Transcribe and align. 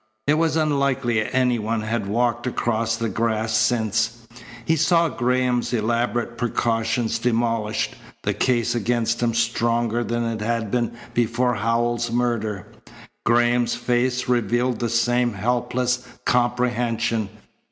It 0.25 0.33
was 0.33 0.55
unlikely 0.55 1.31
any 1.31 1.59
one 1.59 1.81
had 1.81 2.07
walked 2.07 2.47
across 2.47 2.95
the 2.97 3.07
grass 3.07 3.55
since. 3.55 4.25
He 4.65 4.75
saw 4.75 5.09
Graham's 5.09 5.73
elaborate 5.73 6.39
precautions 6.39 7.19
demolished, 7.19 7.95
the 8.23 8.33
case 8.33 8.73
against 8.73 9.21
him 9.21 9.35
stronger 9.35 10.03
than 10.03 10.23
it 10.23 10.41
had 10.41 10.71
been 10.71 10.93
before 11.13 11.53
Howells's 11.53 12.09
murder. 12.11 12.65
Graham's 13.27 13.75
face 13.75 14.27
revealed 14.27 14.79
the 14.79 14.89
same 14.89 15.33
helpless 15.33 16.03
comprehension. 16.25 17.29